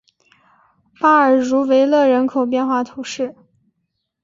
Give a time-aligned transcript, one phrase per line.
[0.99, 3.35] 巴尔茹维勒人口变化图示